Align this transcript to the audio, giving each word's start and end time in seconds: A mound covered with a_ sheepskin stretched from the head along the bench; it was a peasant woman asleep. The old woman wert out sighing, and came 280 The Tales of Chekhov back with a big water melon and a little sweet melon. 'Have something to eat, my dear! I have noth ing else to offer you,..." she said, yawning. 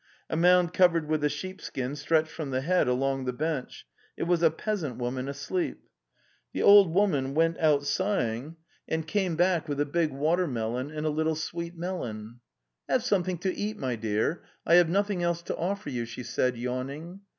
A 0.31 0.35
mound 0.35 0.73
covered 0.73 1.07
with 1.07 1.21
a_ 1.21 1.29
sheepskin 1.29 1.95
stretched 1.95 2.31
from 2.31 2.49
the 2.49 2.61
head 2.61 2.87
along 2.87 3.25
the 3.25 3.31
bench; 3.33 3.85
it 4.17 4.23
was 4.23 4.41
a 4.41 4.49
peasant 4.49 4.97
woman 4.97 5.27
asleep. 5.29 5.79
The 6.53 6.63
old 6.63 6.91
woman 6.91 7.35
wert 7.35 7.55
out 7.59 7.85
sighing, 7.85 8.55
and 8.87 9.05
came 9.05 9.37
280 9.37 9.37
The 9.37 9.45
Tales 9.45 9.45
of 9.45 9.57
Chekhov 9.59 9.61
back 9.61 9.69
with 9.69 9.79
a 9.79 10.07
big 10.07 10.19
water 10.19 10.47
melon 10.47 10.89
and 10.89 11.05
a 11.05 11.09
little 11.11 11.35
sweet 11.35 11.77
melon. 11.77 12.39
'Have 12.89 13.03
something 13.03 13.37
to 13.37 13.53
eat, 13.53 13.77
my 13.77 13.95
dear! 13.95 14.41
I 14.65 14.73
have 14.73 14.89
noth 14.89 15.11
ing 15.11 15.21
else 15.21 15.43
to 15.43 15.55
offer 15.55 15.91
you,..." 15.91 16.05
she 16.07 16.23
said, 16.23 16.57
yawning. 16.57 17.19